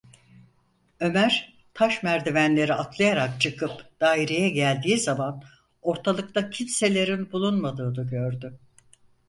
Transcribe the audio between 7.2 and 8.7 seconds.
bulunmadığını gördü.